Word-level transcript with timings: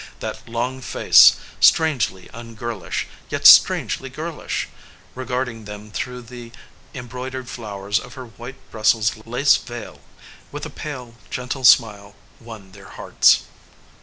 That 0.19 0.49
long 0.49 0.81
face, 0.81 1.35
strangely 1.59 2.27
un 2.31 2.55
girlish, 2.55 3.05
yet 3.29 3.45
strangely 3.45 4.09
girlish, 4.09 4.67
regarding 5.13 5.65
them 5.65 5.91
through 5.91 6.23
the 6.23 6.51
embroidered 6.95 7.47
flowers 7.47 7.99
of 7.99 8.15
her 8.15 8.25
white 8.25 8.55
Brus 8.71 8.93
sels 8.93 9.15
lace 9.27 9.57
veil, 9.57 10.01
with 10.51 10.65
a 10.65 10.71
pale, 10.71 11.13
gentle 11.29 11.63
smile, 11.63 12.15
won 12.39 12.71
their 12.71 12.89
hearts. 12.89 13.43